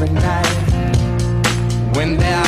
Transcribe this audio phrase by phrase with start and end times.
[0.00, 1.96] every night.
[1.96, 2.47] When there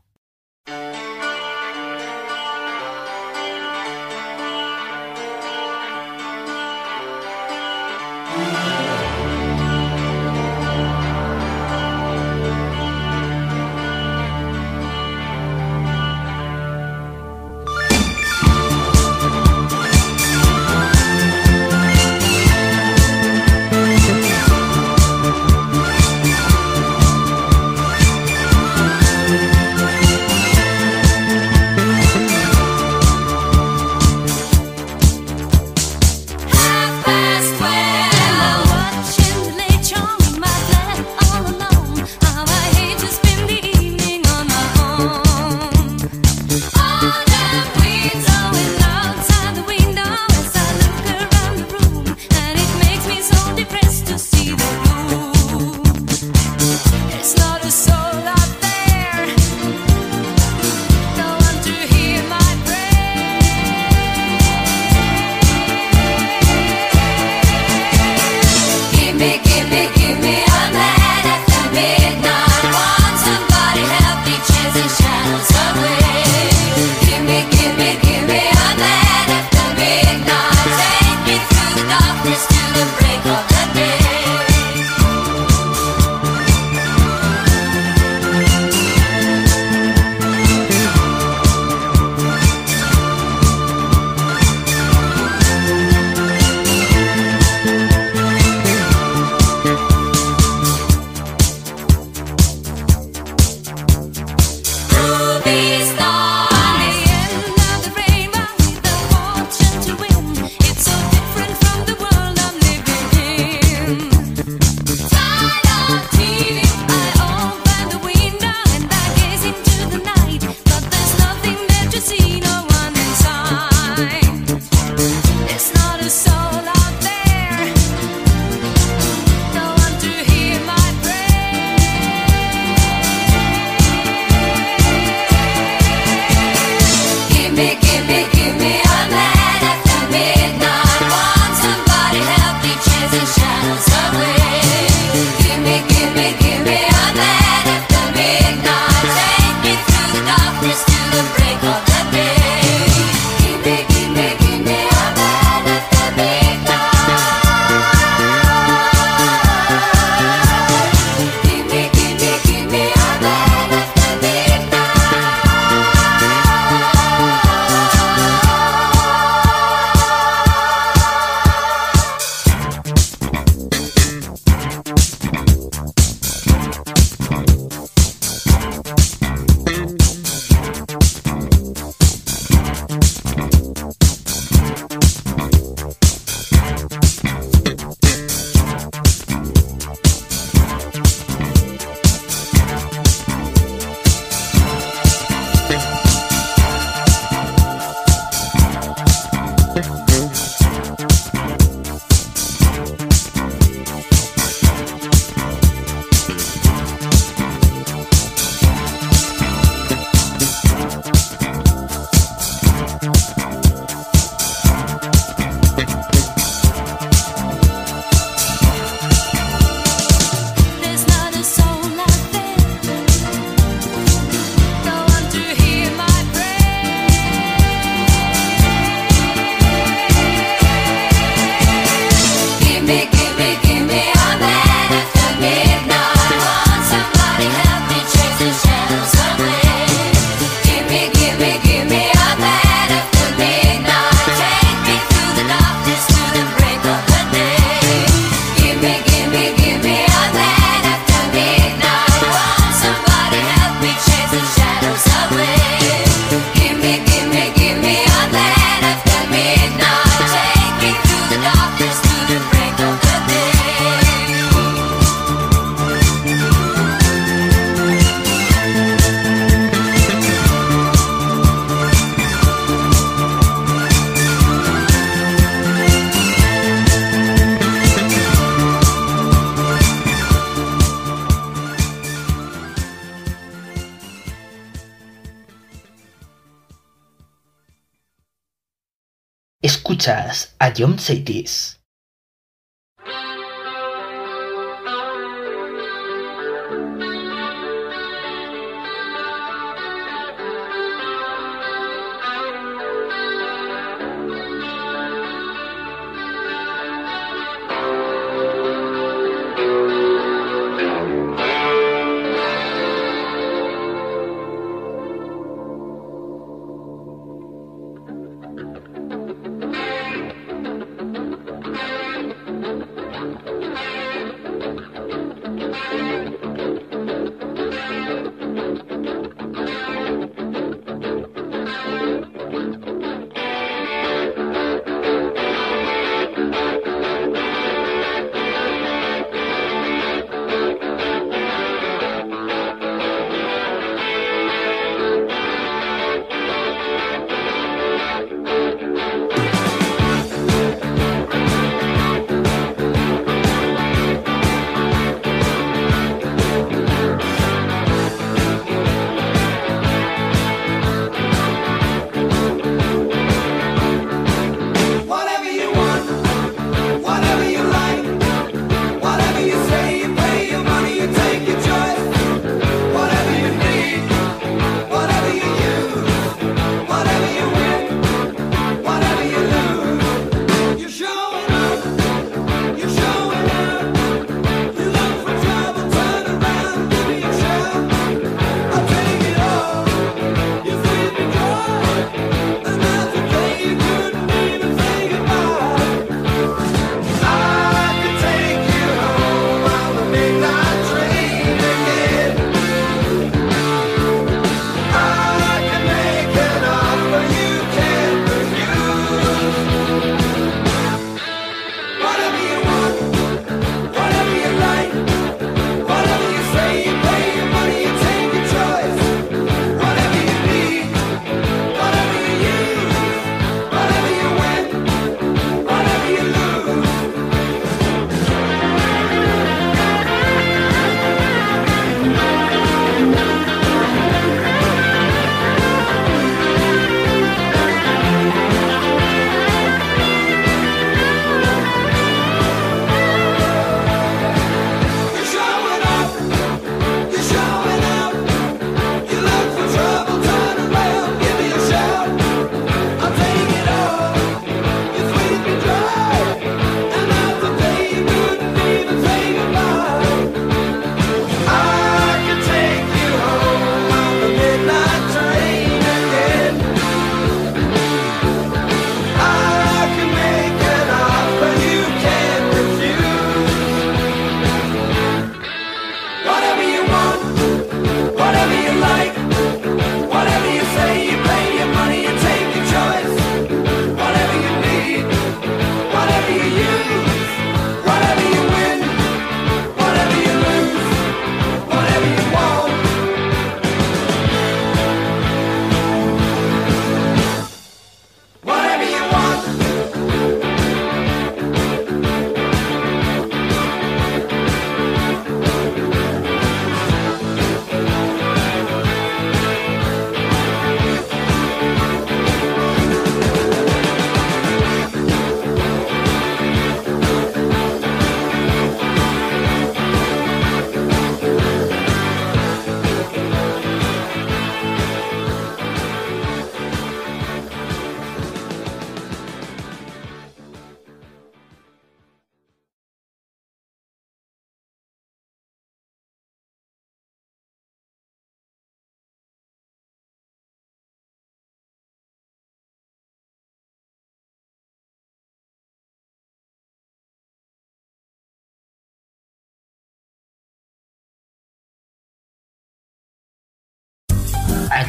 [290.81, 291.40] Stadium-CD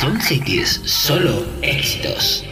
[0.02, 2.44] John Saitis, solo éxitos.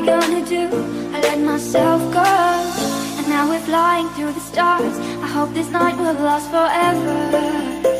[0.00, 0.64] I gonna do?
[1.14, 2.22] I let myself go.
[3.18, 4.96] And now we're flying through the stars.
[5.22, 7.99] I hope this night will last forever.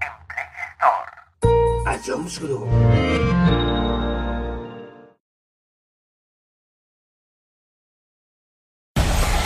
[2.07, 2.31] en Play Store.
[2.31, 2.67] A Jones Group.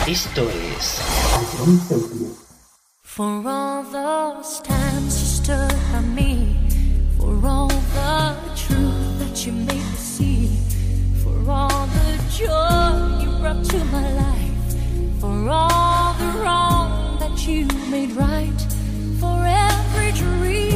[0.06, 1.00] Esto es
[3.02, 6.56] For all those times you stood by me,
[7.18, 10.48] for all the truth that you made me see,
[11.22, 17.66] for all the joy you brought to my life, for all the wrong that you
[17.90, 18.60] made right,
[19.18, 20.75] for every dream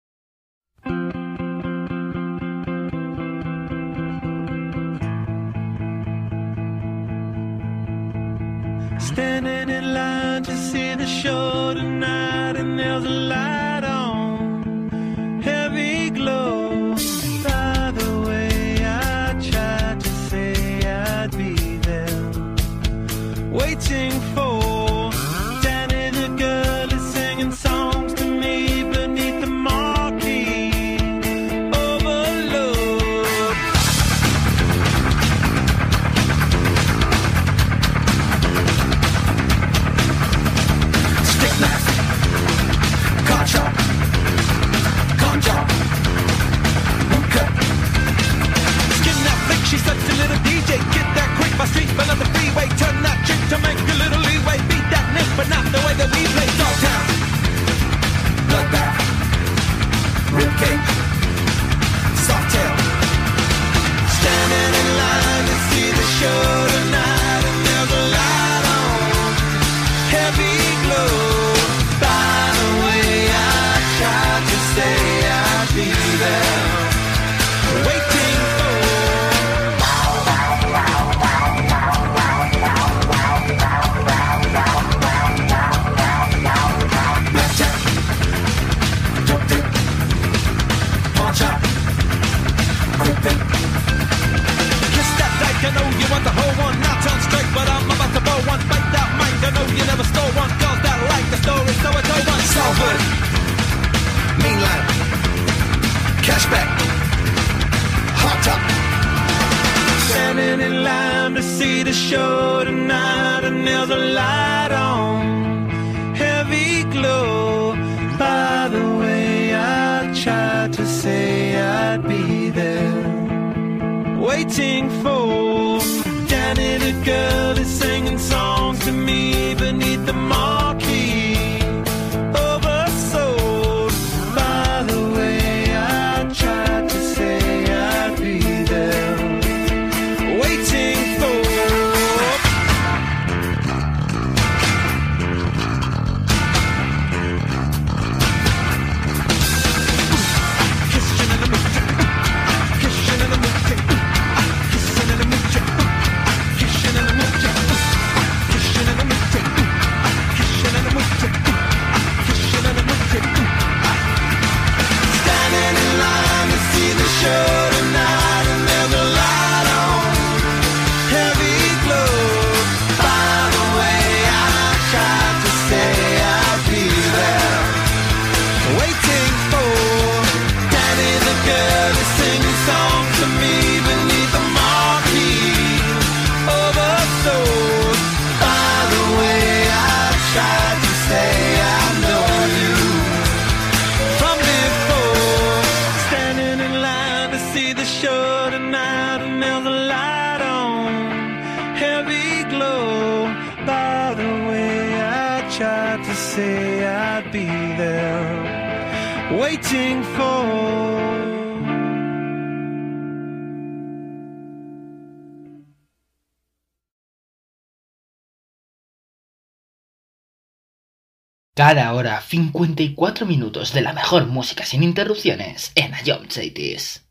[221.79, 227.10] Ahora 54 minutos de la mejor música sin interrupciones en Ayom Cities.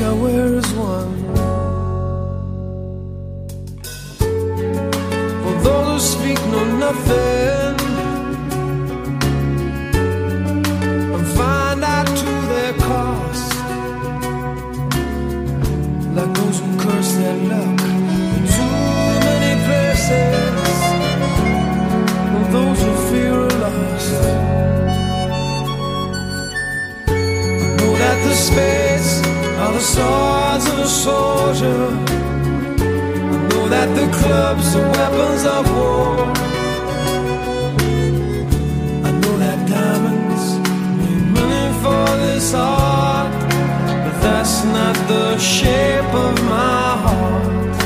[0.00, 1.14] Wear is one.
[5.42, 7.59] For those who speak know nothing.
[29.80, 31.82] The swords of a soldier.
[33.32, 36.16] I know that the clubs are weapons of war.
[39.08, 40.44] I know that diamonds
[40.98, 43.32] mean money for this art,
[44.04, 47.78] but that's not the shape of my heart.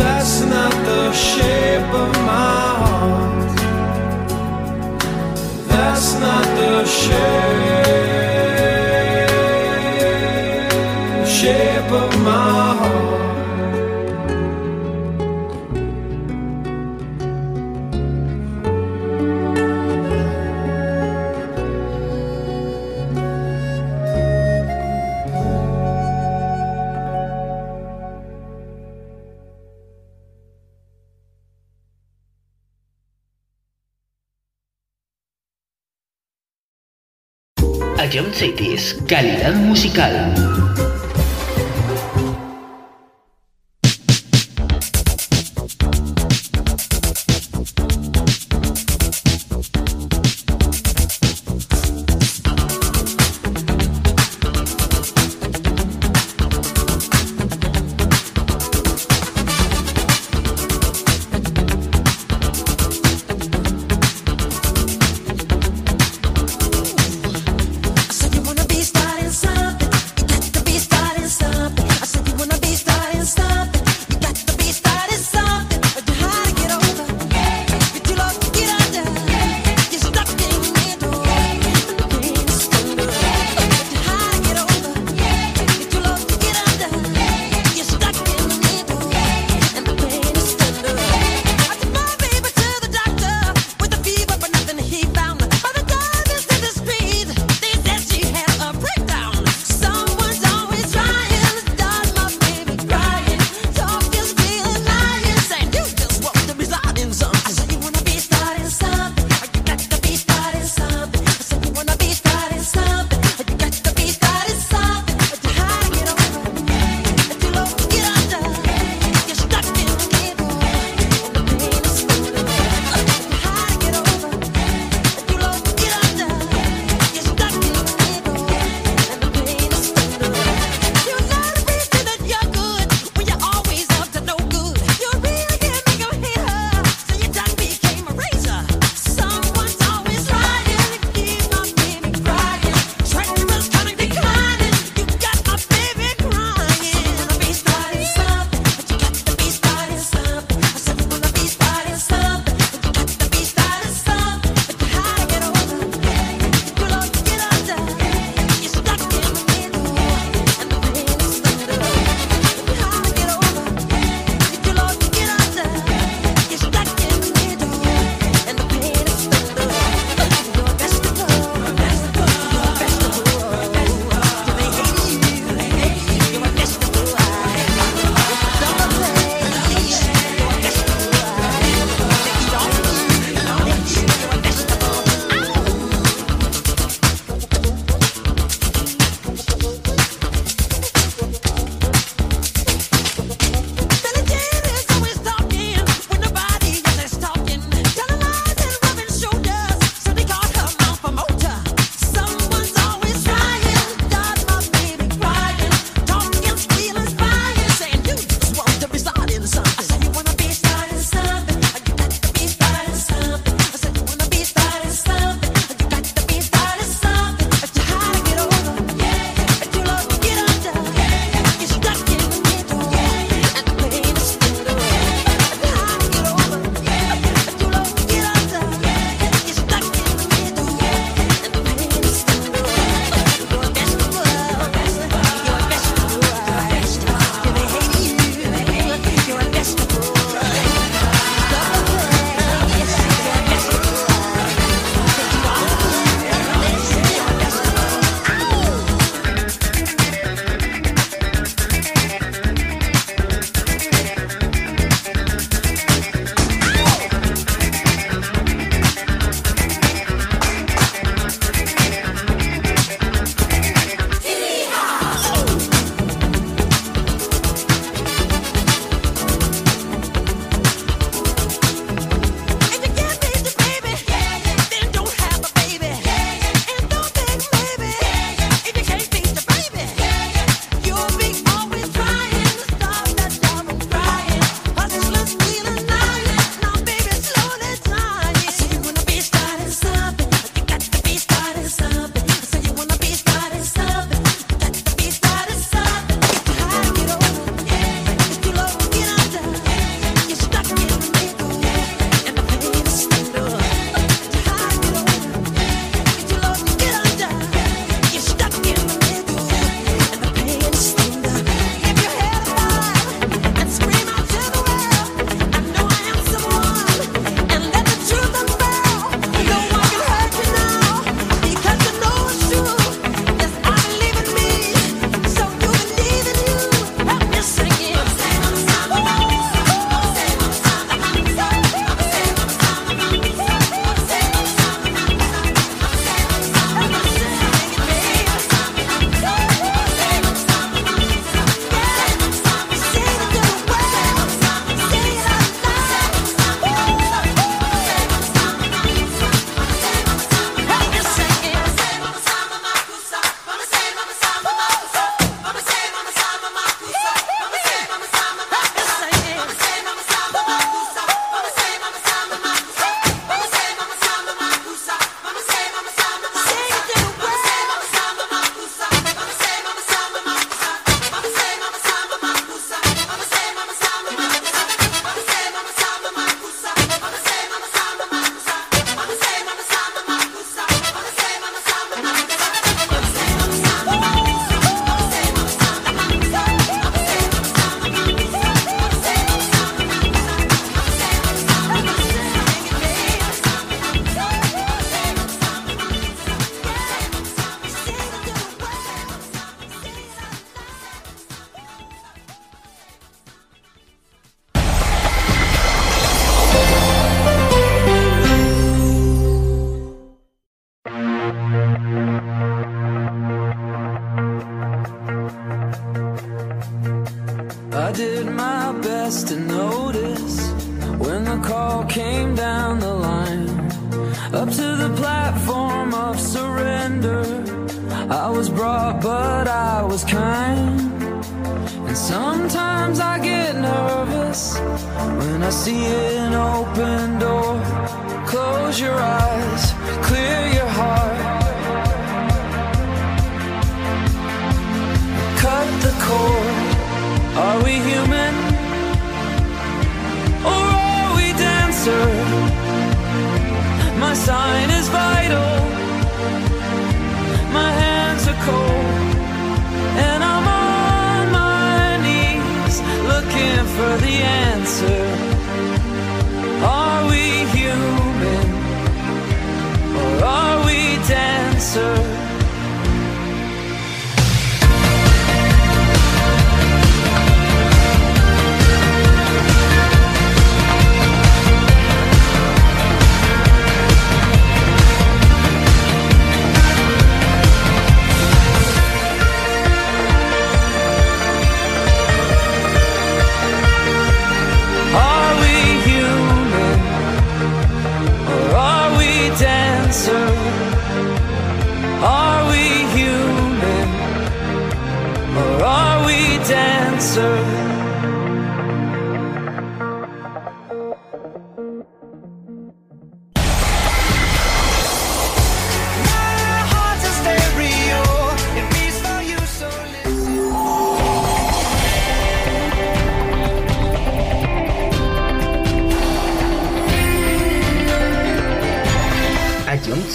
[0.00, 3.56] That's not the shape of my heart.
[5.68, 8.35] That's not the shape,
[11.46, 13.06] shape of my heart.
[39.06, 40.35] Calidad musical.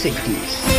[0.01, 0.70] 60s.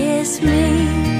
[0.00, 1.19] kiss me.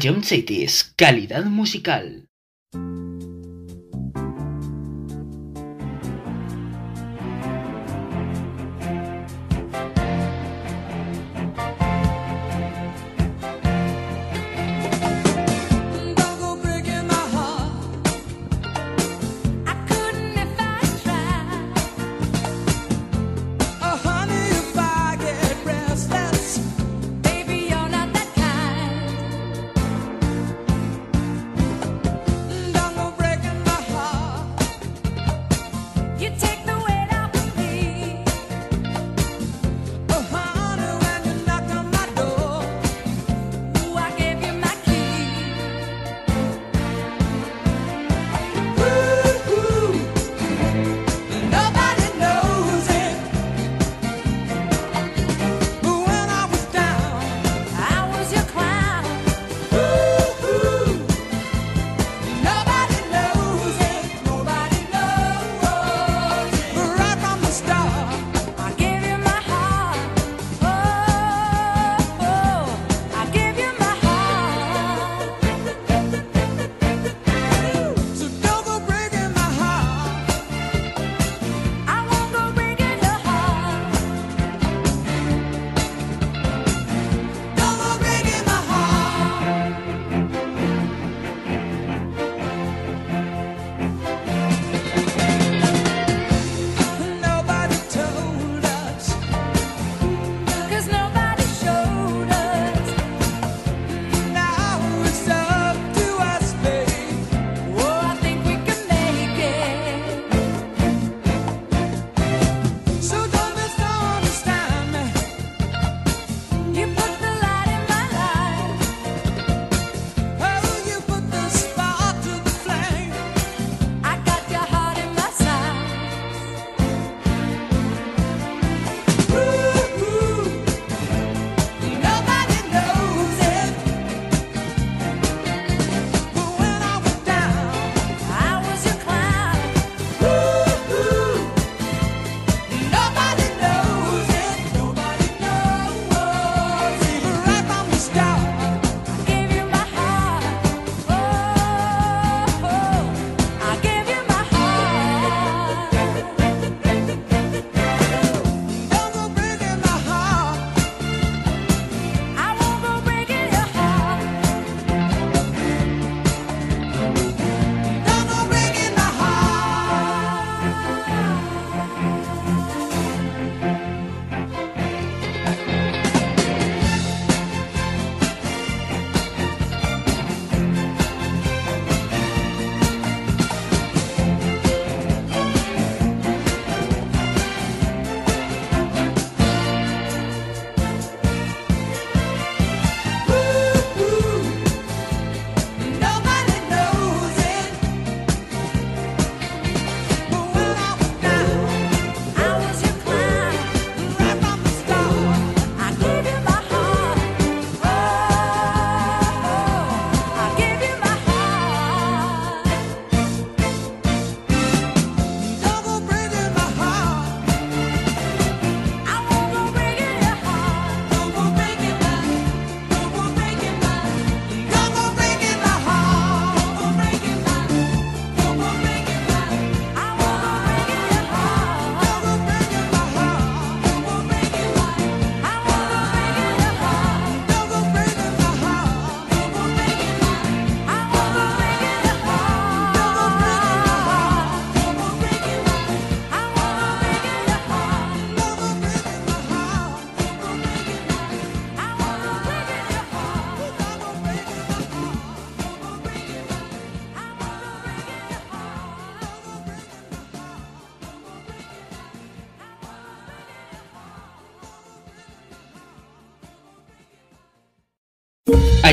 [0.00, 2.29] John Cities, calidad musical.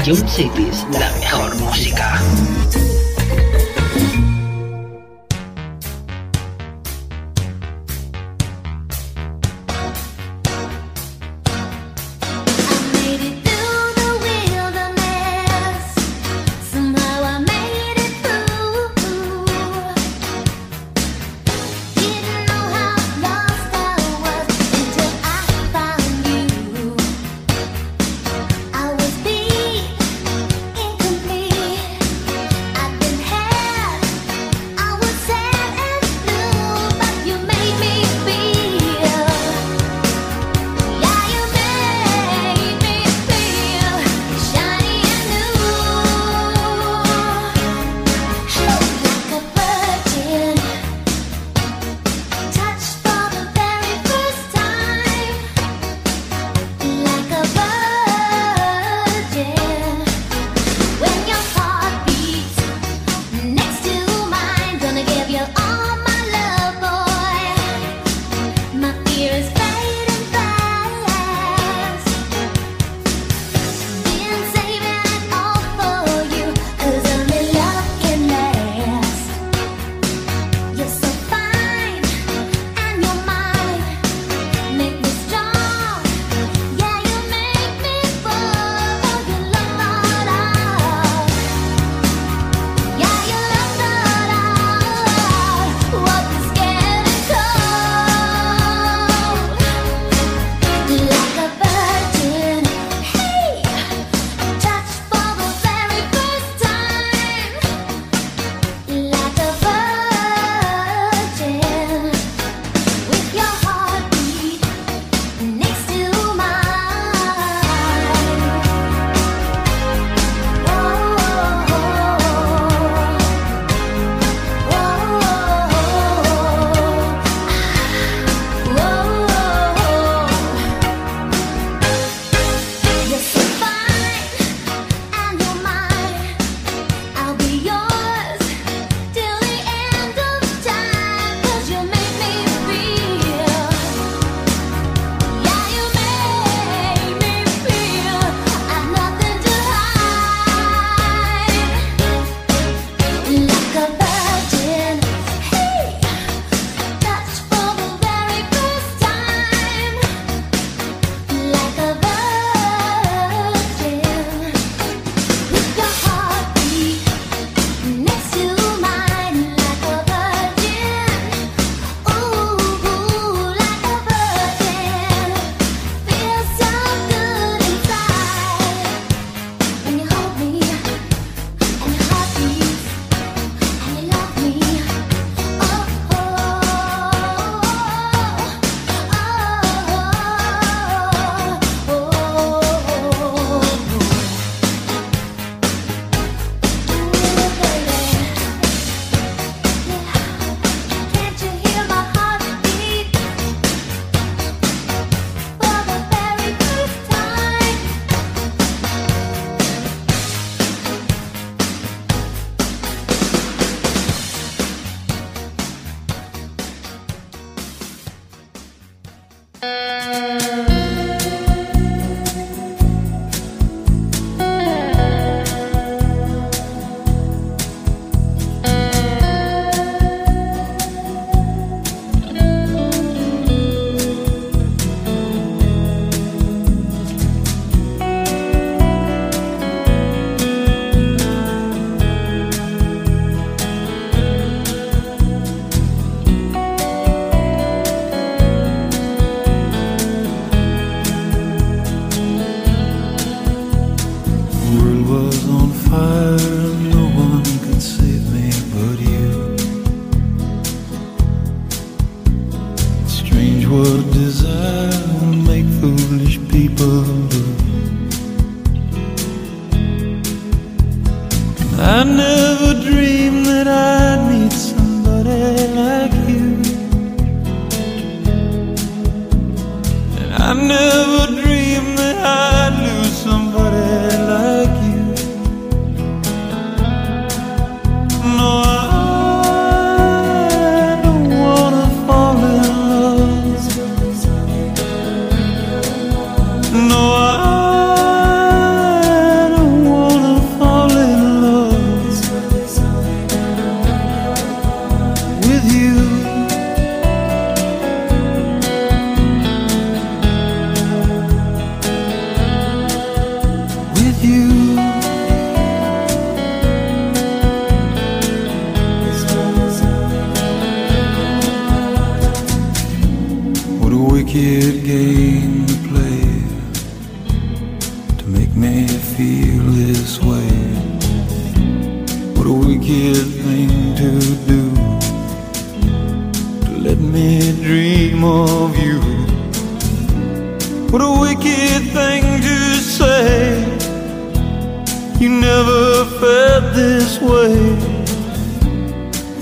[0.08, 1.47] John Cities, la mejor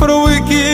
[0.06, 0.65] para o.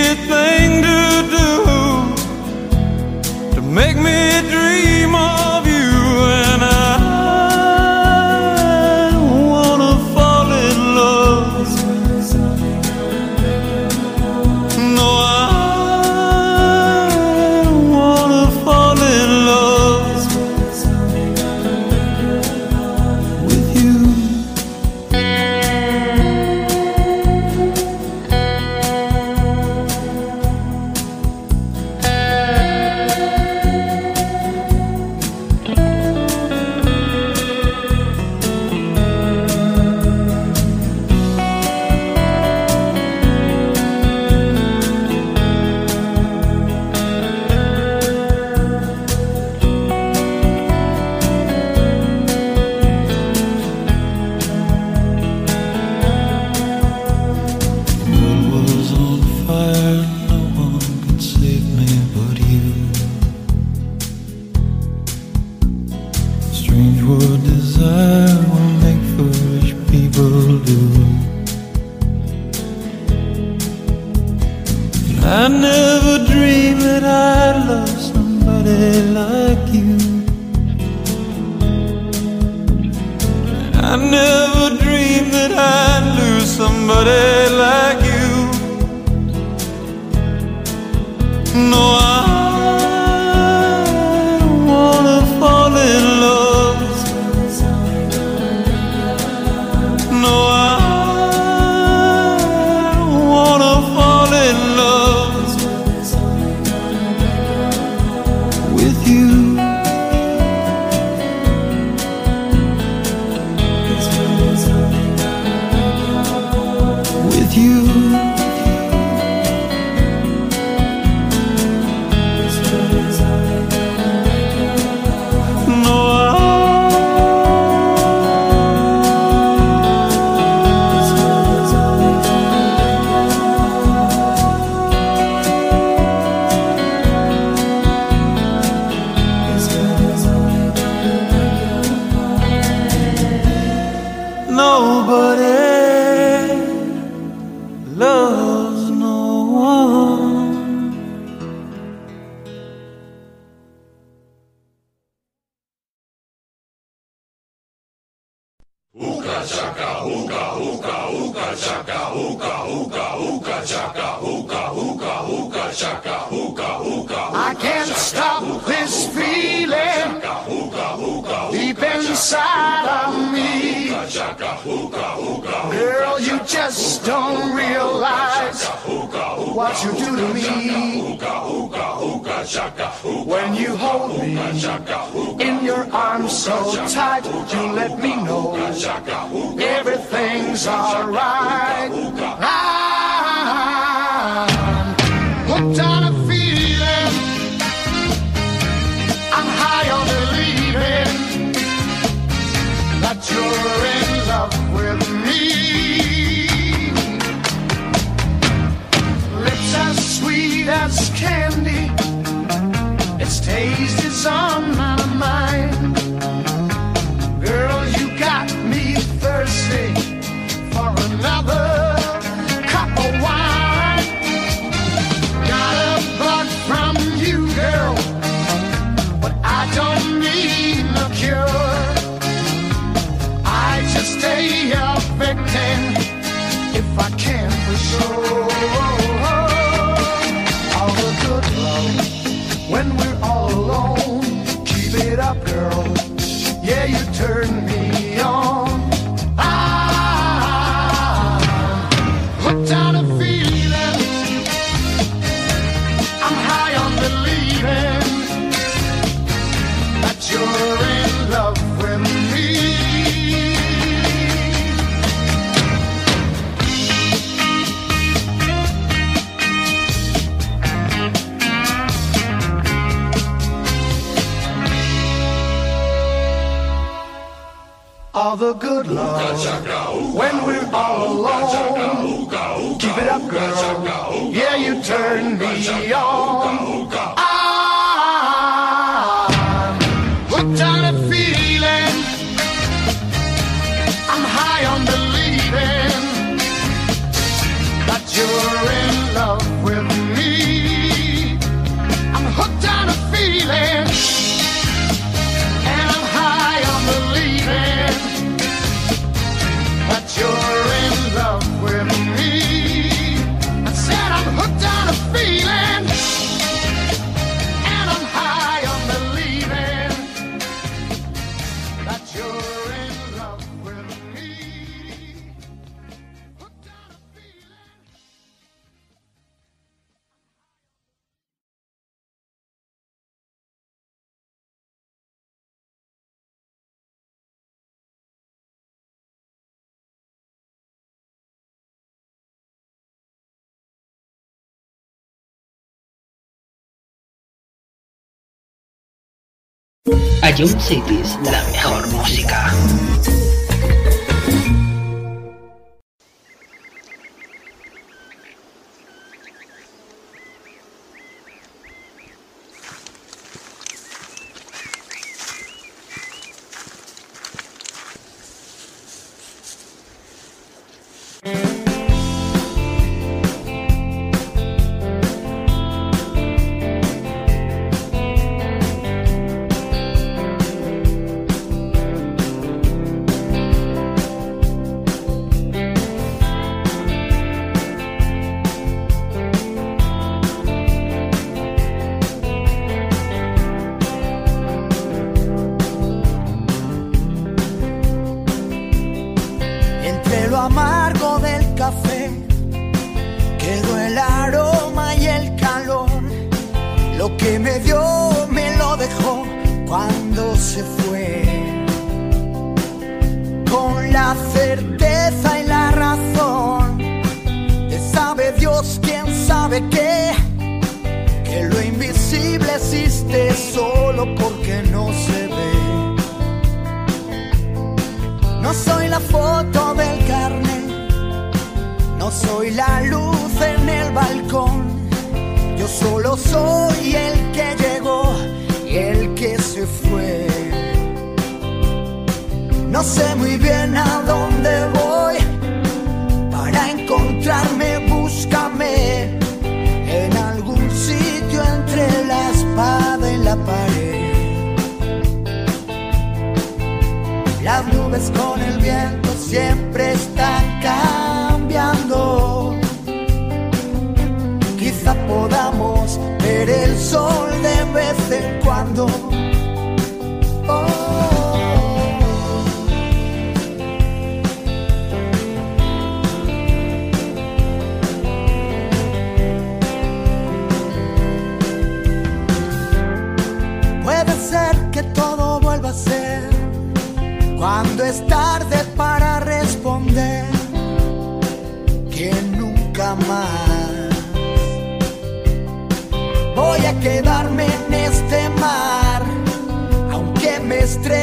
[350.48, 351.41] Cities, la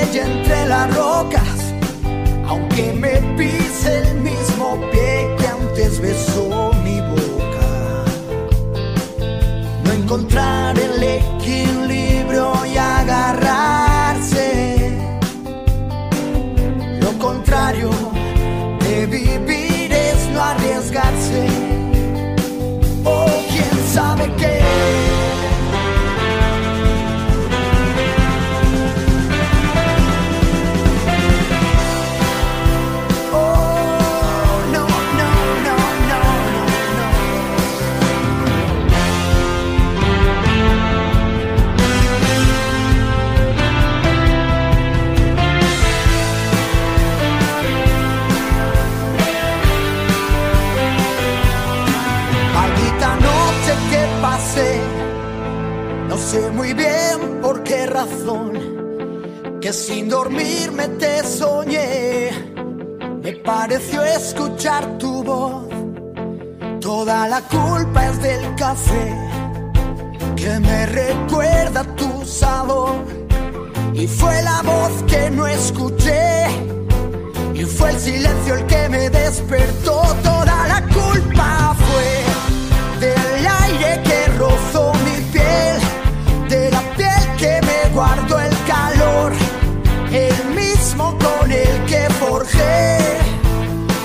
[0.02, 1.74] estrella entre las rocas,
[2.46, 8.04] aunque me pise el mismo pie que antes besó mi boca.
[9.84, 14.38] No encontrar el equilibrio y agarrarse,
[17.00, 17.90] lo contrario
[18.80, 21.46] de vivir es no arriesgarse.
[23.04, 25.17] Oh, quién sabe qué.
[56.30, 58.52] Sé muy bien por qué razón
[59.62, 62.30] que sin dormirme te soñé.
[63.22, 65.64] Me pareció escuchar tu voz.
[66.80, 69.06] Toda la culpa es del café
[70.36, 72.96] que me recuerda tu sabor.
[73.94, 76.44] Y fue la voz que no escuché.
[77.55, 80.02] Y fue el silencio el que me despertó.
[80.22, 81.57] Toda la culpa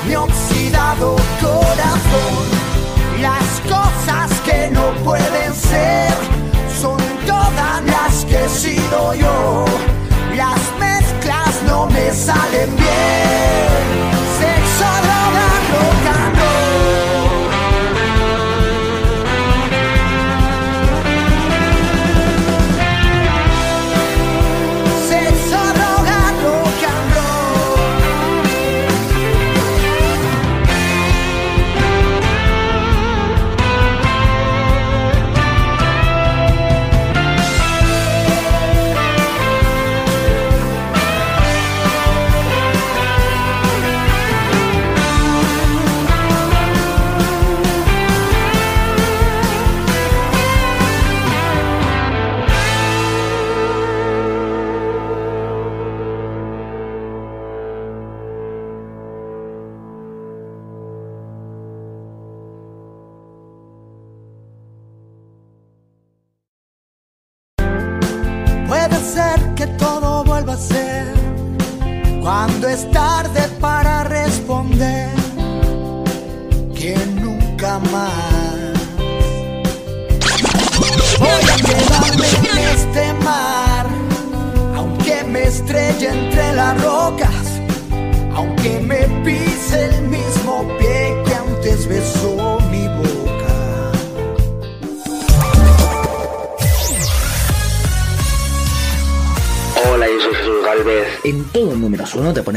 [0.07, 2.44] mi oxidado corazón.
[3.22, 6.14] Las cosas que no pueden ser
[6.82, 9.65] son todas las que he sido yo.
[10.36, 14.12] Las mezclas no me salen bien.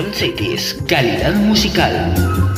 [0.00, 2.49] Session Cities, calidad musical.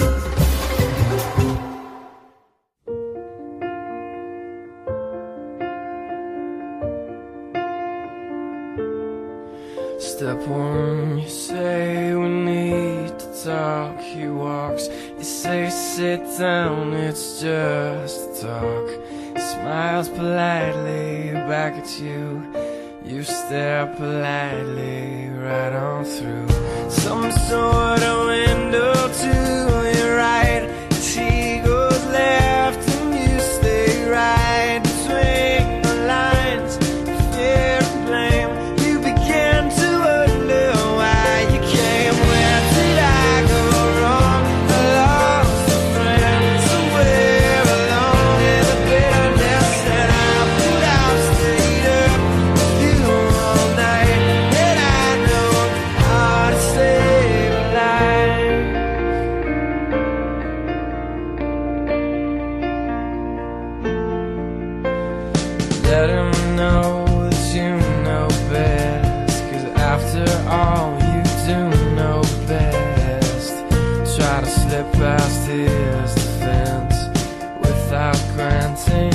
[74.53, 76.97] slip past his defense
[77.61, 79.12] without granting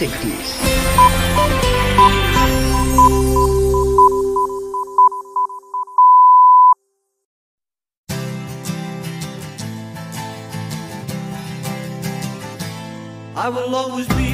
[0.00, 0.04] I
[13.48, 14.27] will always be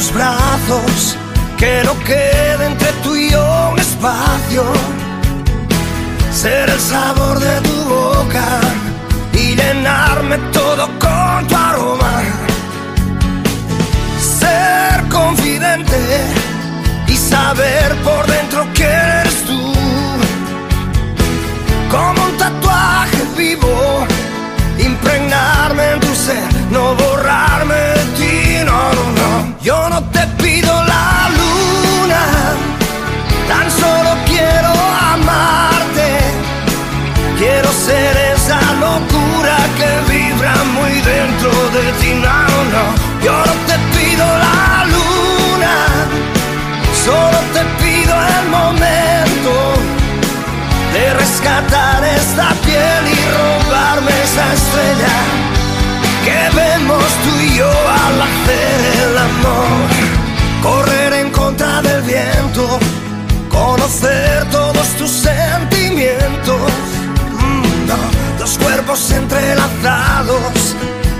[0.00, 1.16] tus brazos,
[1.58, 4.62] que no quede entre tú y yo un espacio.
[6.32, 8.46] Ser el sabor de tu boca
[9.34, 12.14] y llenarme todo con tu aroma.
[14.40, 16.00] Ser confidente
[17.06, 19.60] y saber por dentro que eres tú.
[21.90, 24.06] Como un tatuaje vivo,
[24.78, 27.89] impregnarme en tu ser, no borrarme.
[29.62, 32.22] Yo no te pido la luna,
[33.46, 33.70] tan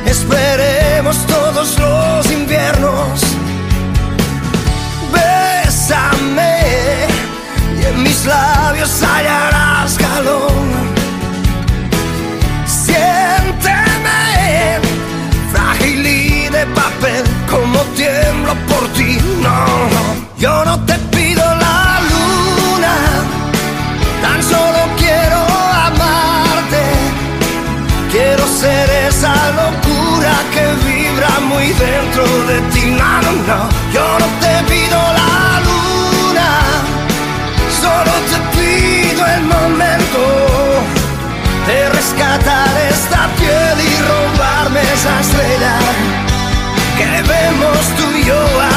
[0.06, 3.20] esperemos todos los inviernos.
[5.12, 6.58] Bésame
[7.80, 10.50] y en mis labios hallarás calor.
[12.66, 14.20] Siénteme
[15.52, 19.18] frágil y de papel, como tiemblo por ti.
[19.42, 20.02] No, no,
[20.38, 20.89] yo no te
[31.60, 33.68] muy dentro de ti, no, no.
[33.92, 36.50] Yo no te pido la luna,
[37.82, 40.20] solo te pido el momento
[41.66, 45.76] de rescatar esta piel y robarme esa estrella
[46.96, 48.69] que vemos tú y yo.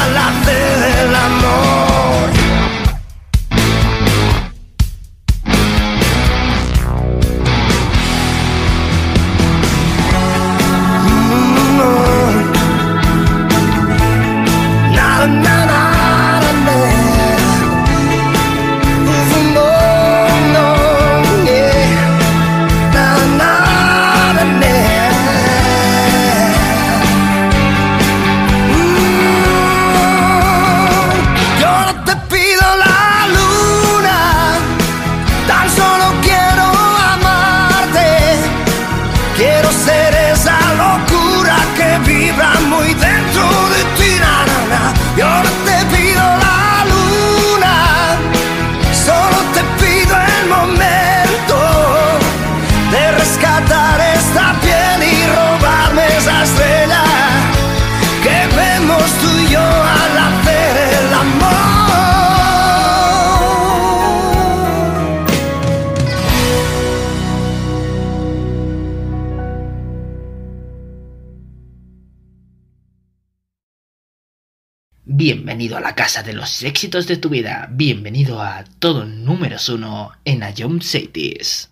[76.34, 77.68] los éxitos de tu vida.
[77.70, 81.70] Bienvenido a todo número uno en Ion Cities.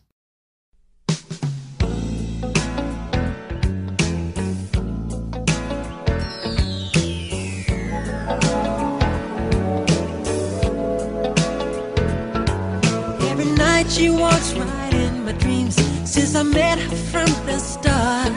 [13.88, 15.74] she walks right in my dreams
[16.10, 18.32] since I met her from the start.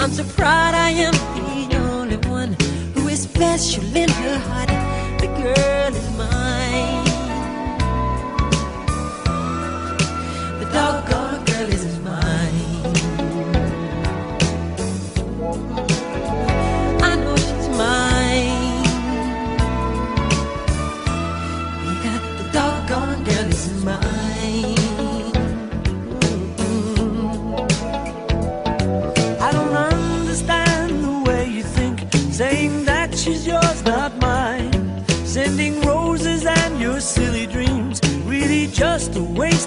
[0.00, 1.12] I'm so proud I am
[1.68, 2.56] the only one
[2.94, 5.01] who is special in her heart.
[5.22, 6.31] the girl is mine.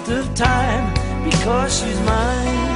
[0.08, 2.75] of time because she's mine.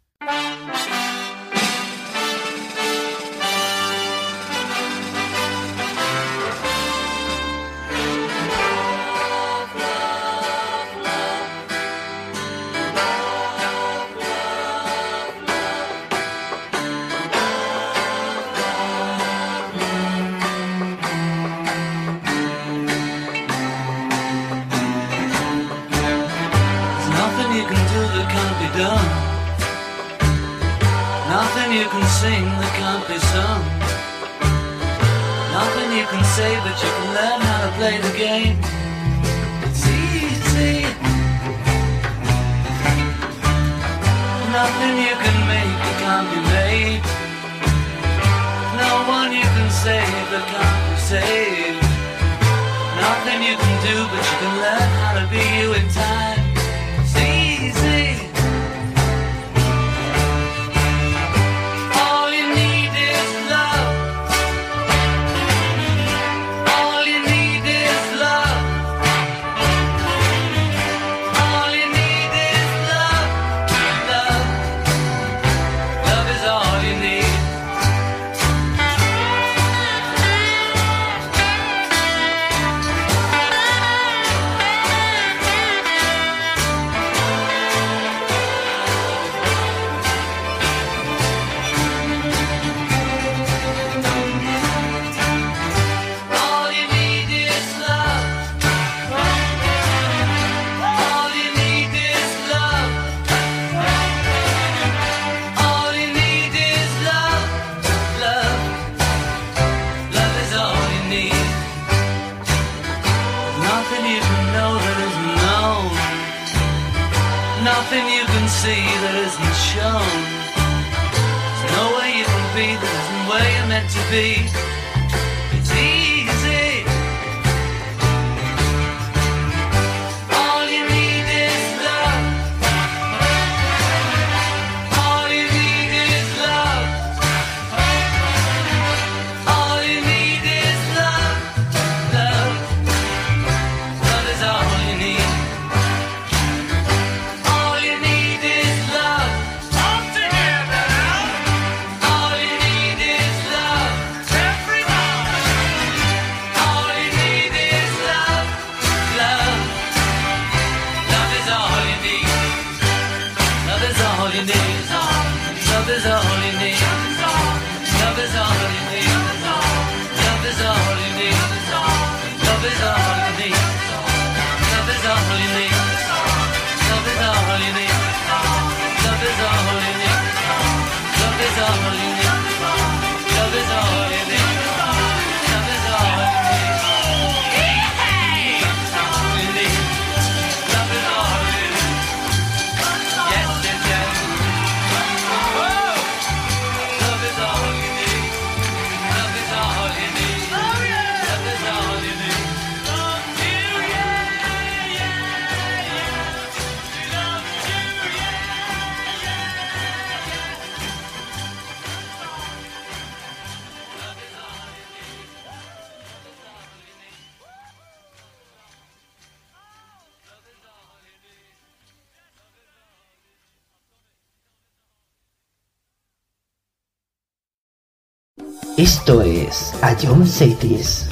[229.01, 229.73] Esto es
[230.03, 231.07] Ion Cities.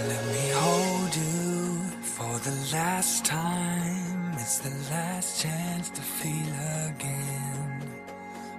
[0.00, 4.32] Let me hold you for the last time.
[4.32, 6.54] It's the last chance to feel
[6.88, 7.84] again.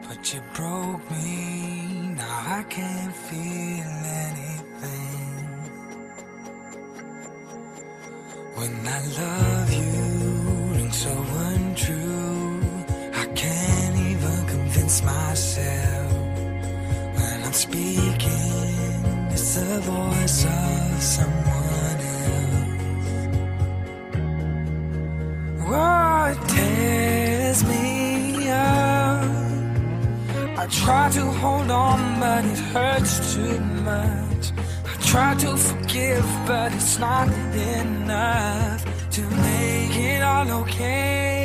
[0.08, 2.14] But you broke me.
[2.16, 3.92] Now I can't feel
[4.24, 4.59] anything.
[8.60, 11.14] When I love you rings so
[11.48, 12.62] untrue,
[13.14, 16.12] I can't even convince myself.
[17.16, 22.68] When I'm speaking, it's the voice of someone else.
[25.70, 29.24] What oh, tears me up?
[30.60, 33.58] I try to hold on, but it hurts too
[33.88, 34.52] much.
[34.84, 38.82] I try to give, but it's not enough
[39.12, 41.39] to make it all okay.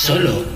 [0.00, 0.49] Solo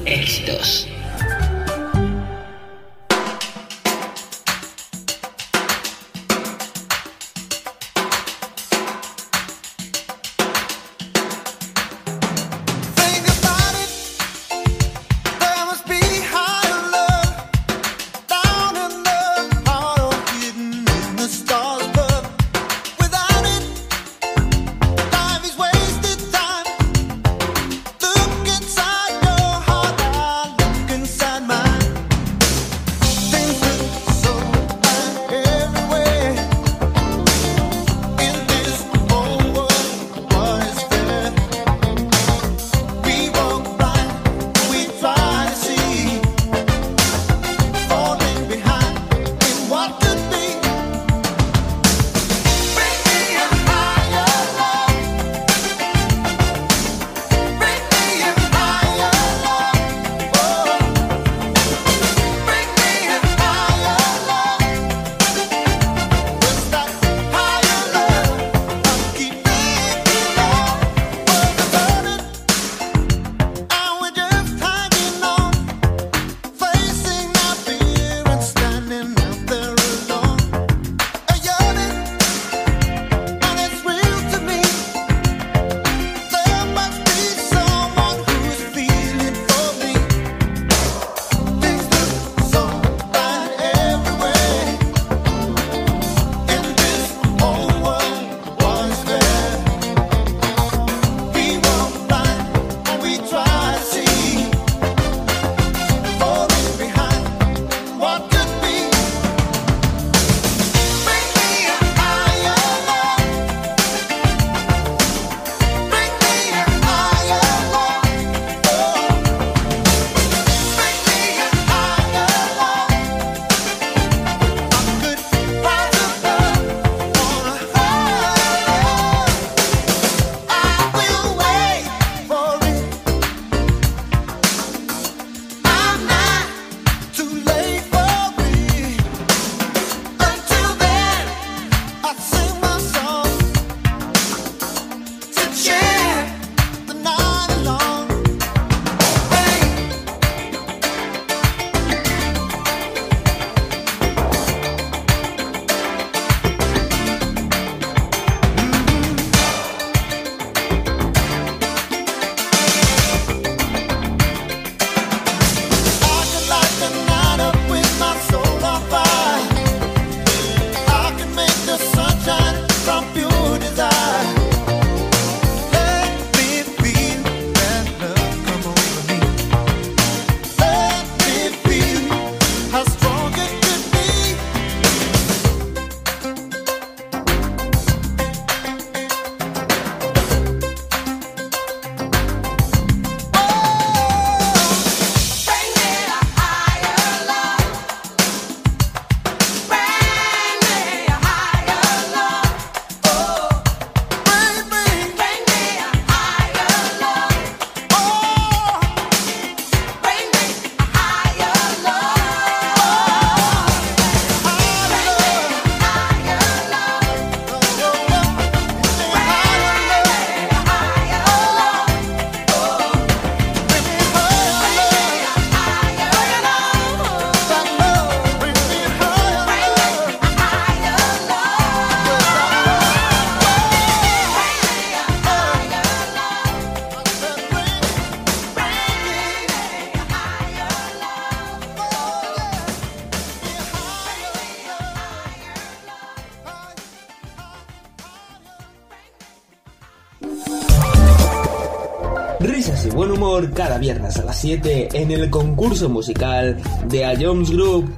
[254.45, 257.95] 7 en el concurso musical de A Jones Group.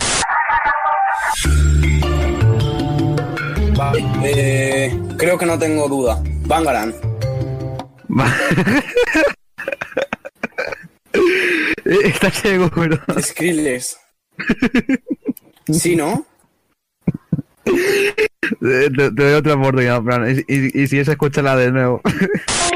[4.23, 6.23] Eh, creo que no tengo duda.
[6.47, 6.95] Bangaran.
[11.85, 12.99] Eh, está ciego, pero.
[13.21, 13.97] Skrillex.
[15.73, 16.27] ¿Sí, no?
[17.65, 20.29] Eh, te, doy otra oportunidad, Fran.
[20.29, 22.01] Y, y, y si es, escúchala de nuevo.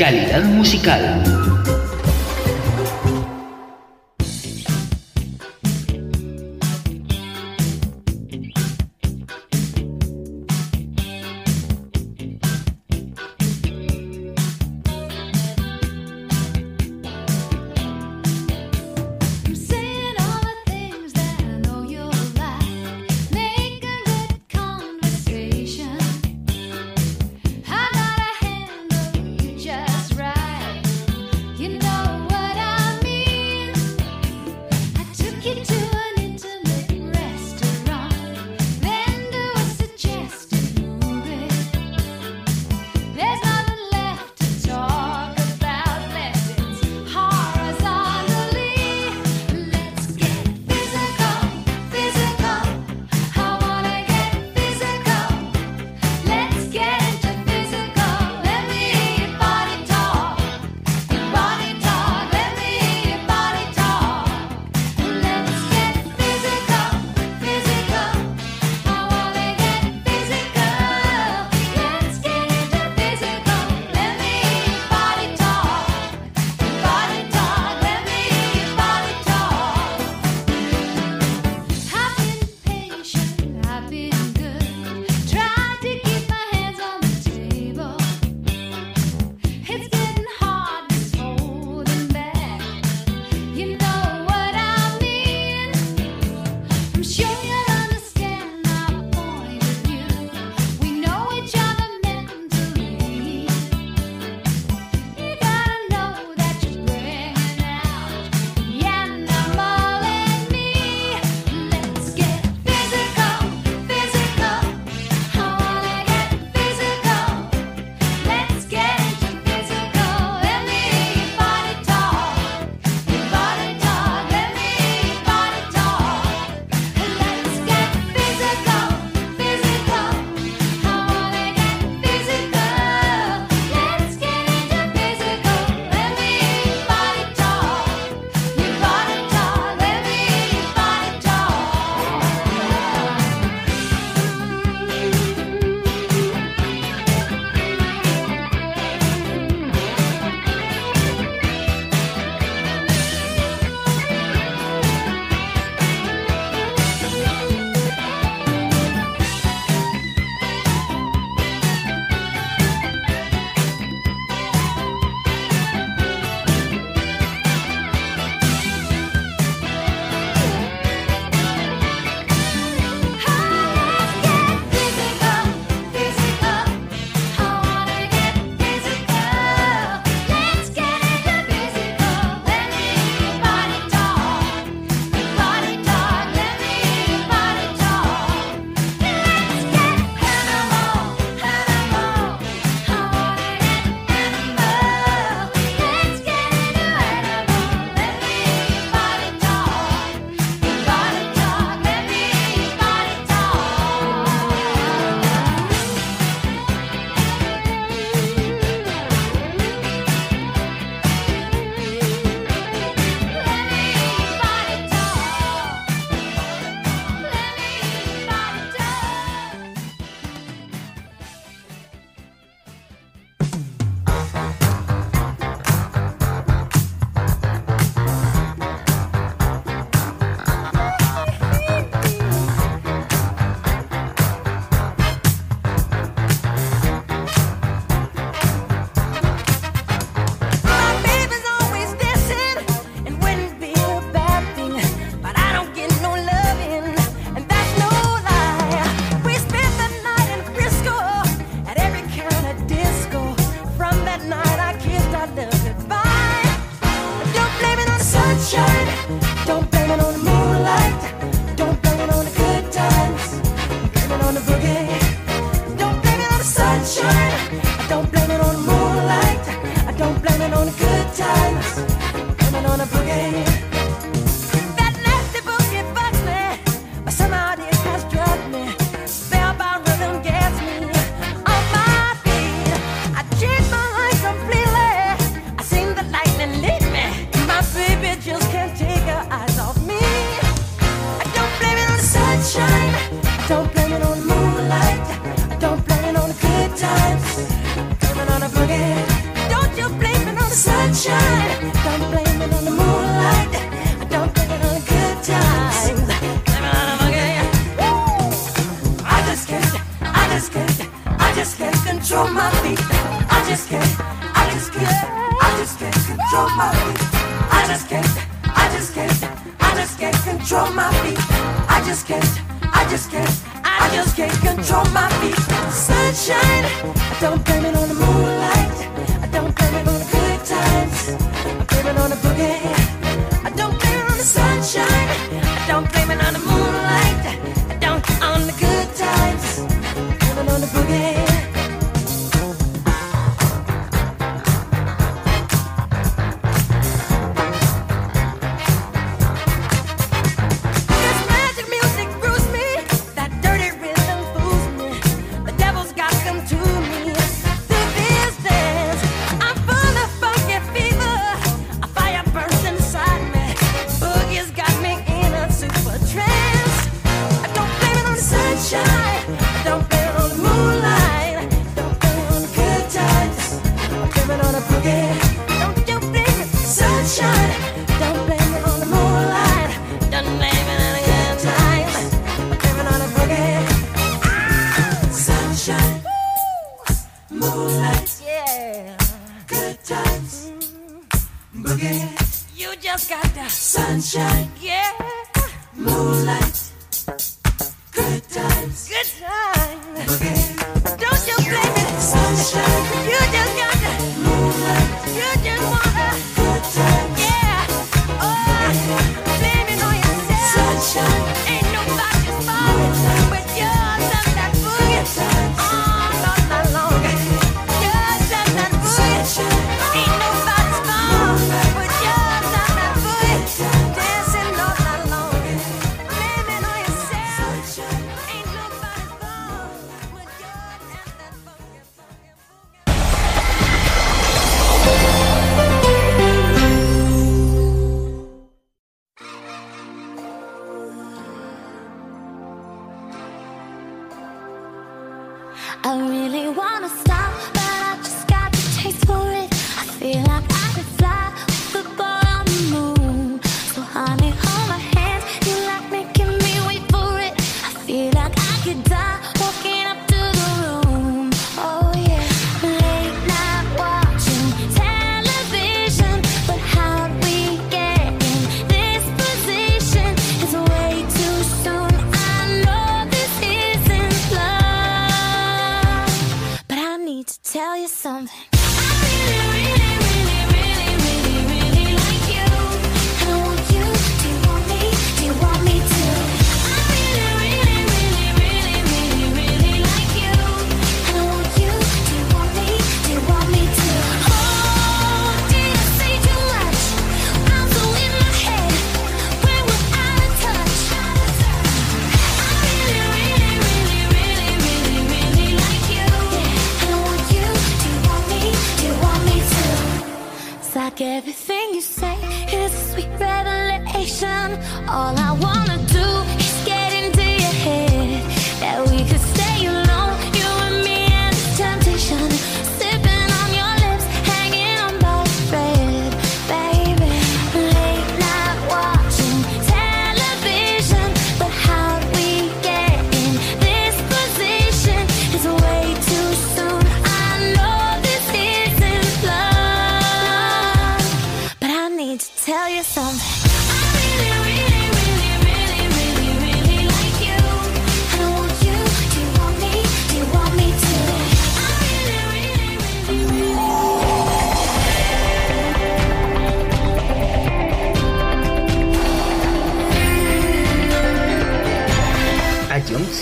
[0.00, 1.29] Calidad musical.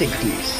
[0.00, 0.57] A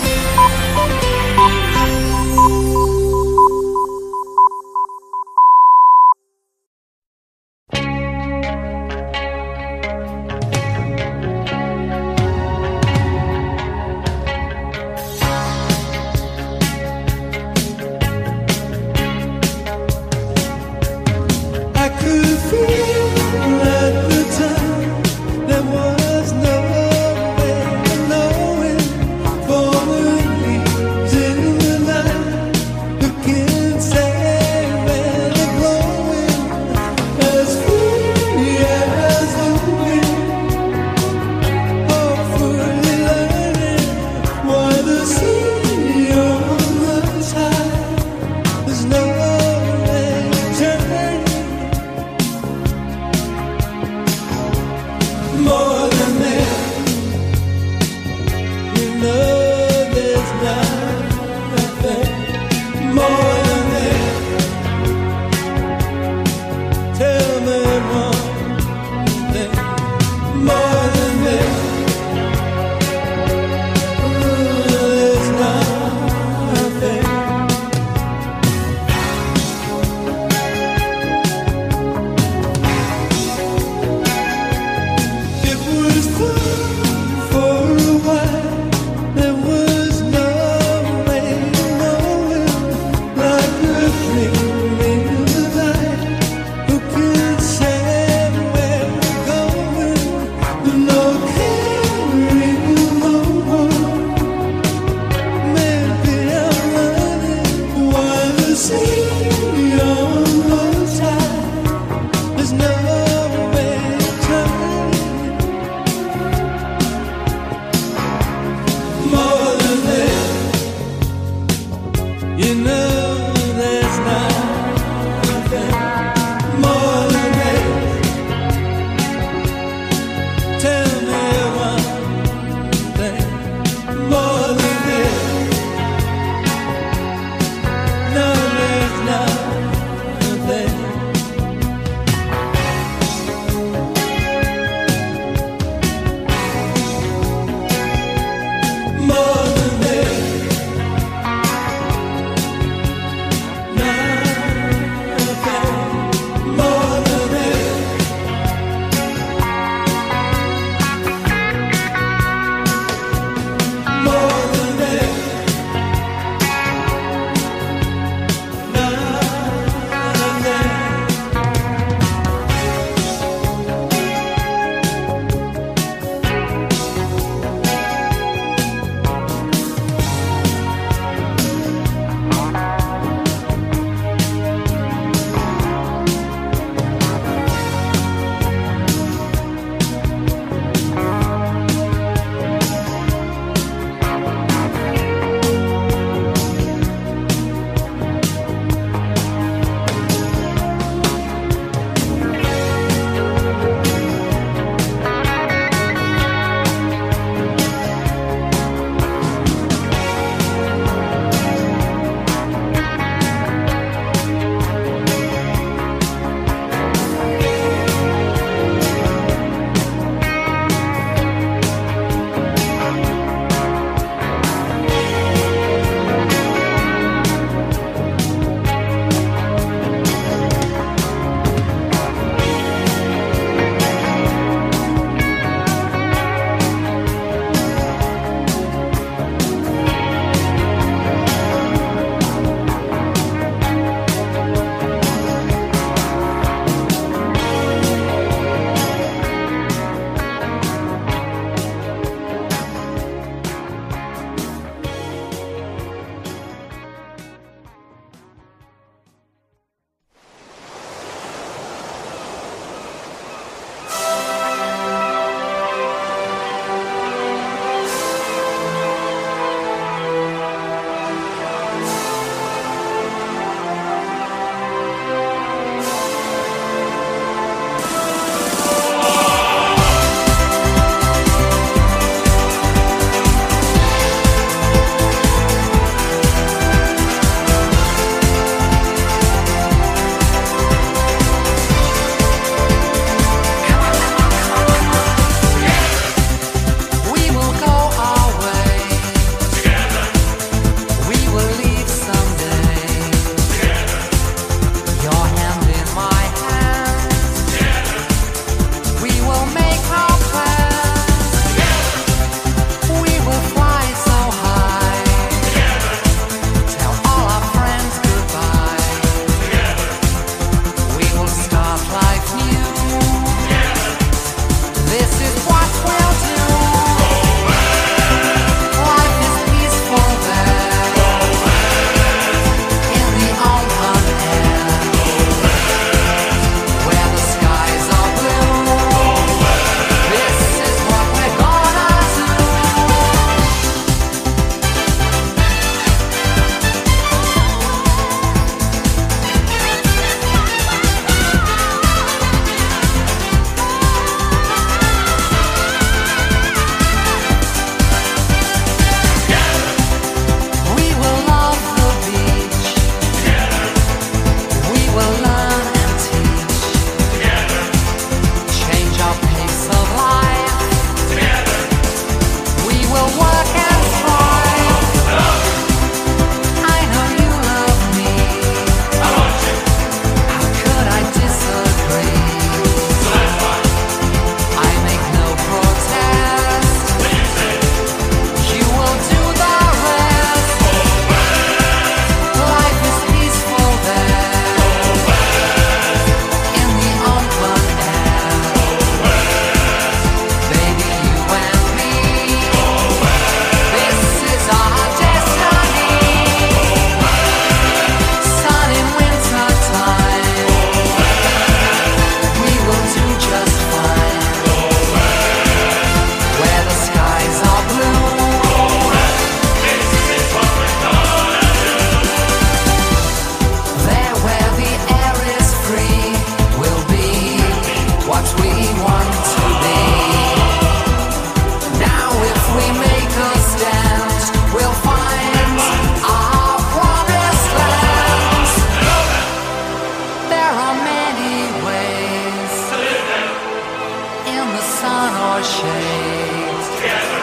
[445.43, 446.67] shades.
[446.79, 447.23] Together.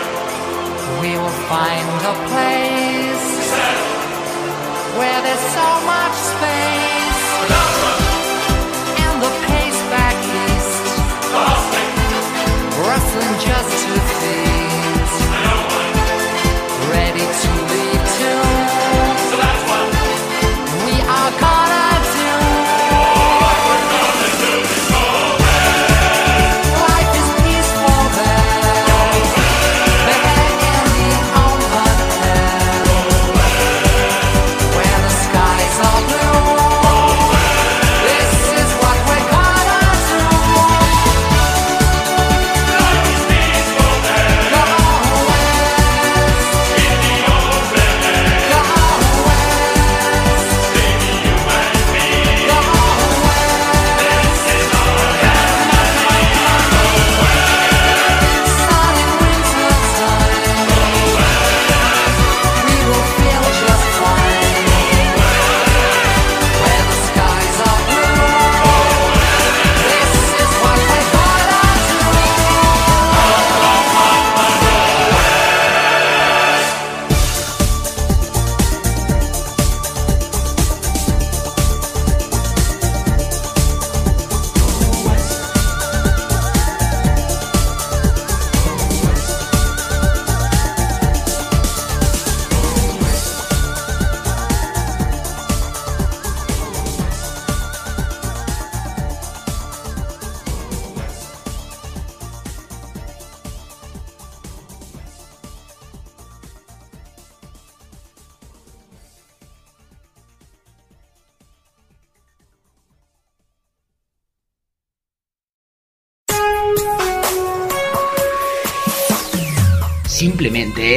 [1.02, 3.28] We will find a place
[4.98, 7.24] where there's so much space.
[9.04, 10.86] And the pace back east.
[11.36, 11.92] rustling
[12.88, 14.15] Wrestling just to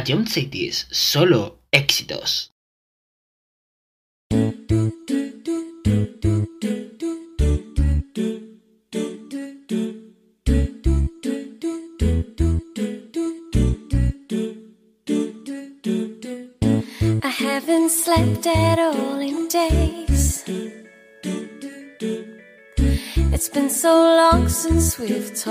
[0.00, 2.50] a Cities solo éxitos.
[17.22, 20.44] haven't slept at all in days.
[23.32, 25.49] It's been so long since we've talked.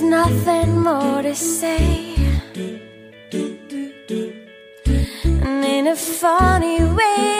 [0.00, 2.14] There's nothing more to say.
[5.24, 7.39] And in a funny way.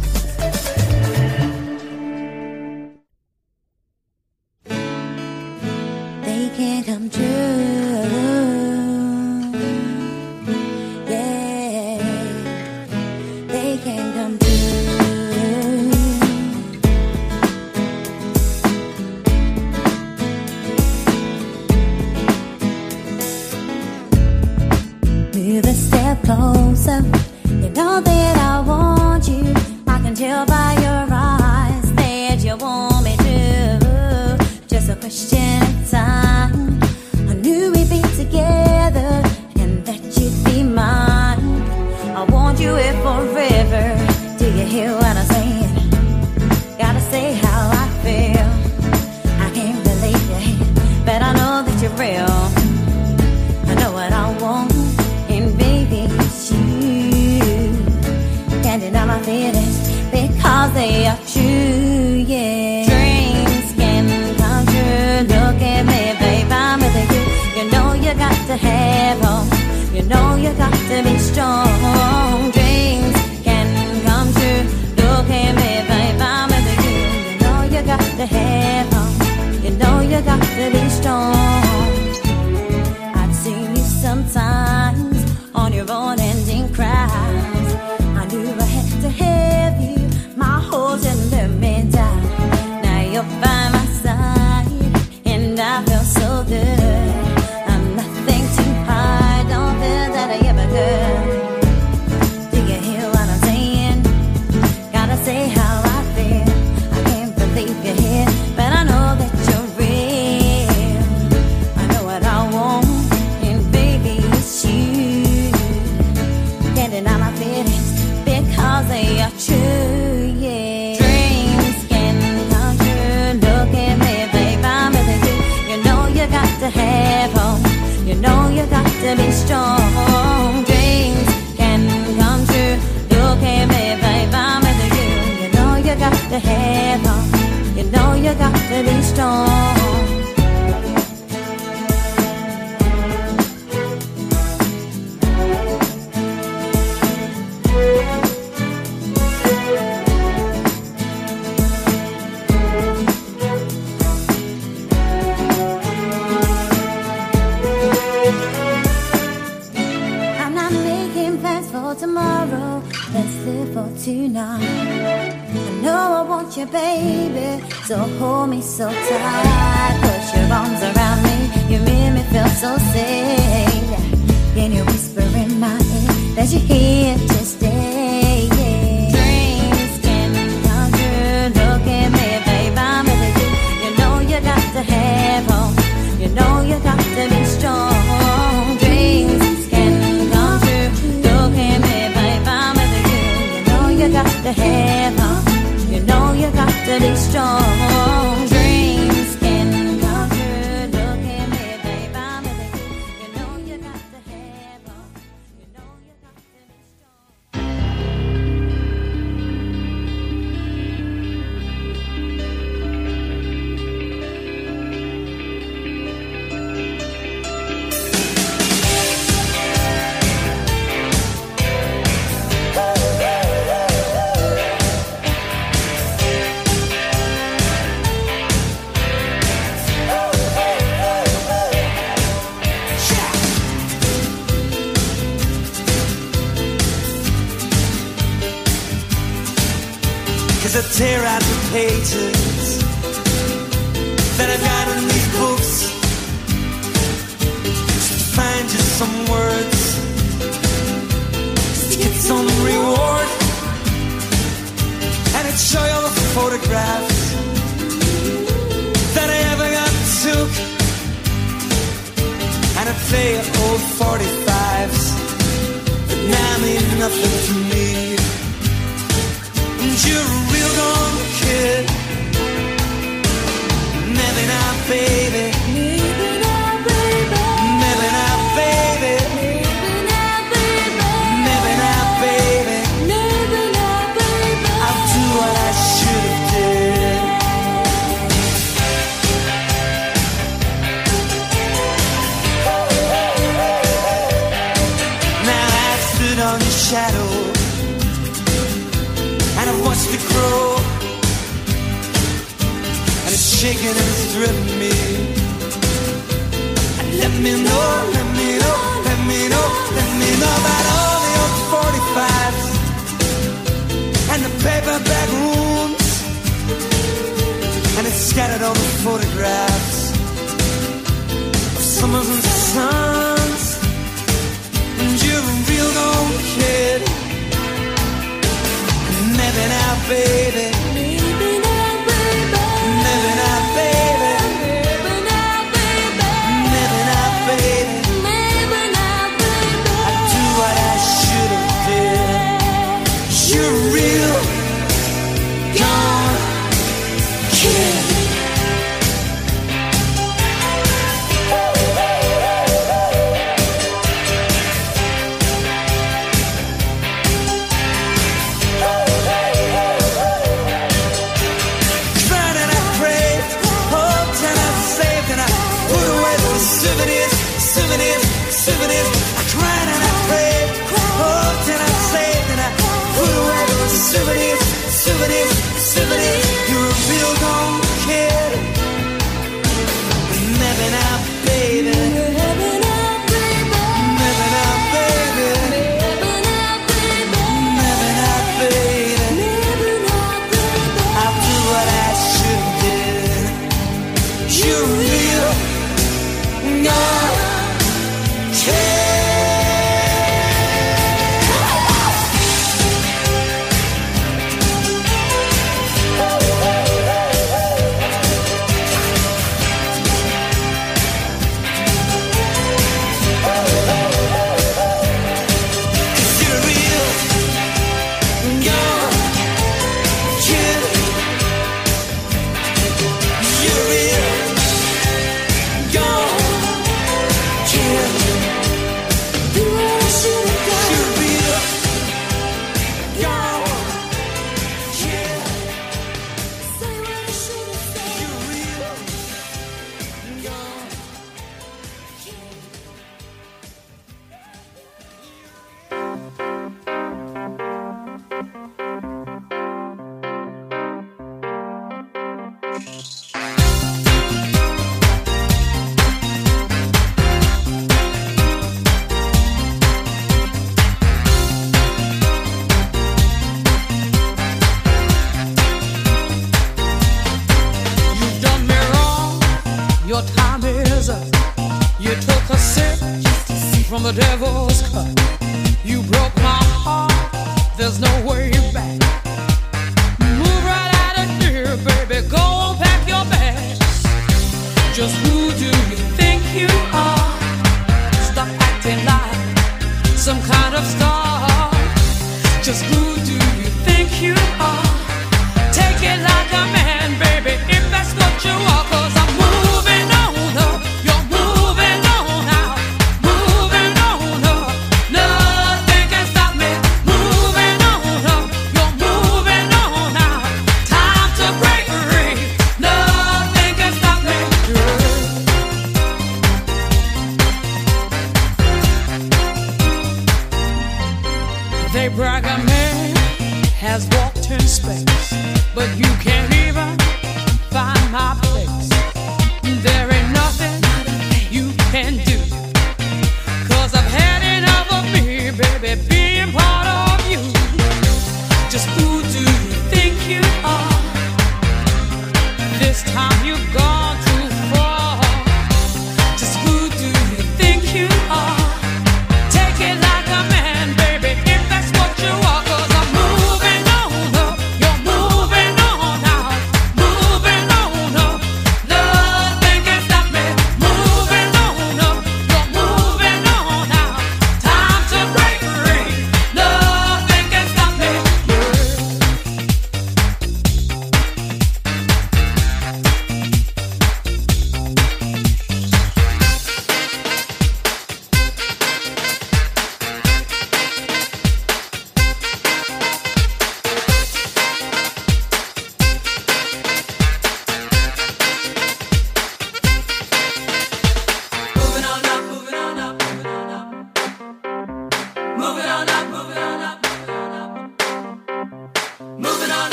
[330.11, 330.40] face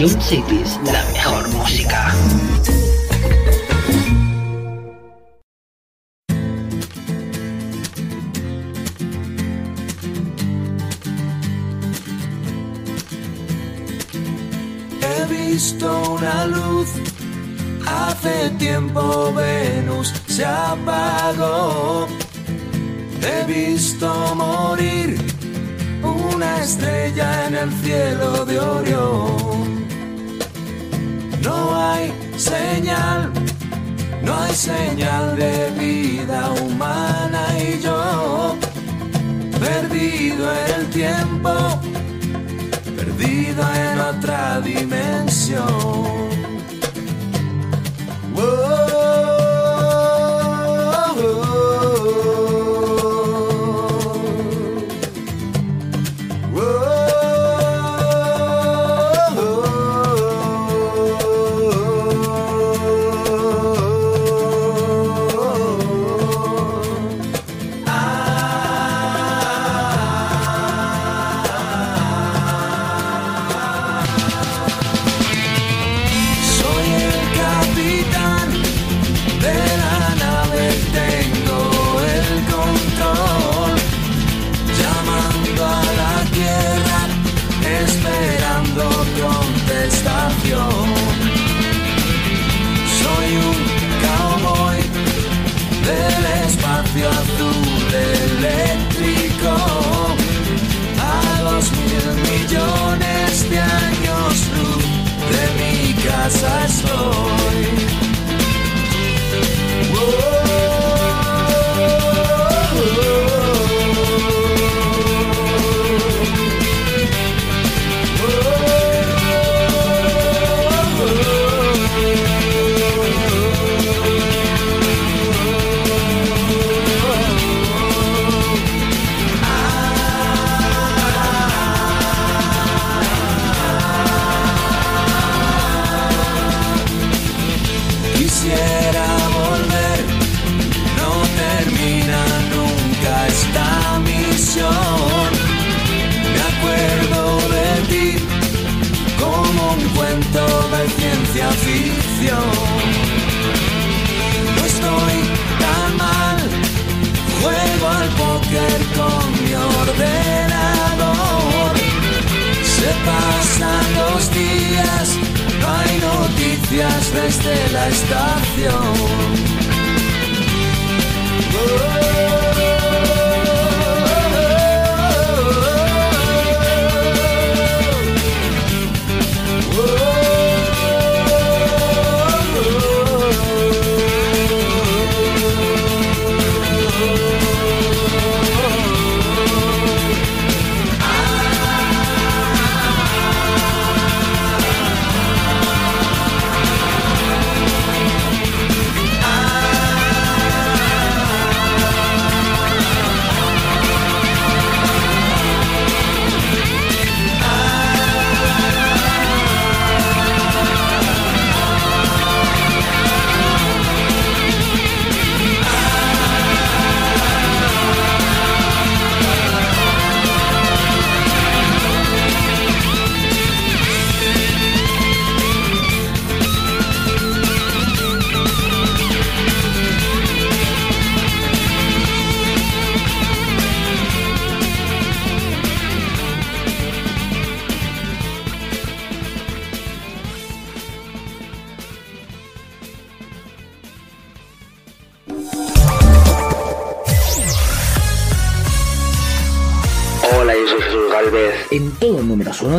[0.00, 0.99] Ion Cities, la